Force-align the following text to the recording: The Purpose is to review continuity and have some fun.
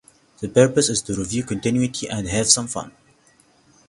The 0.39 0.49
Purpose 0.49 0.89
is 0.89 1.03
to 1.03 1.13
review 1.15 1.43
continuity 1.43 2.09
and 2.09 2.27
have 2.27 2.47
some 2.49 2.65
fun. 2.65 2.91